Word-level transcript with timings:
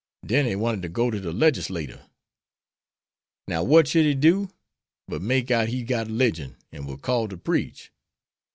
Den 0.25 0.47
he 0.47 0.55
wanted 0.55 0.81
ter 0.81 0.87
go 0.89 1.11
to 1.11 1.19
de 1.19 1.31
legislatur. 1.31 2.07
Now 3.47 3.63
what 3.63 3.87
should 3.87 4.03
he 4.05 4.15
do 4.15 4.49
but 5.07 5.21
make 5.21 5.51
out 5.51 5.67
he'd 5.67 5.83
got 5.85 6.07
'ligion, 6.07 6.55
an' 6.71 6.87
war 6.87 6.97
called 6.97 7.29
to 7.29 7.37
preach. 7.37 7.91